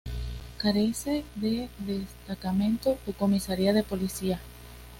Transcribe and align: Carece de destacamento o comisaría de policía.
Carece 0.57 1.23
de 1.35 1.69
destacamento 1.77 2.97
o 3.05 3.11
comisaría 3.13 3.71
de 3.71 3.83
policía. 3.83 4.39